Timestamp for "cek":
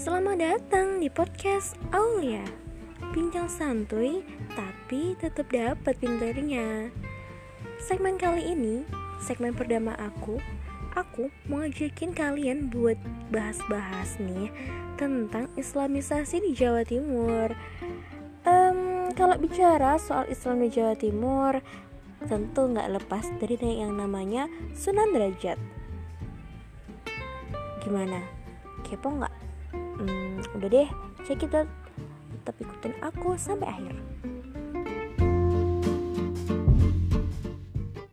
31.28-31.44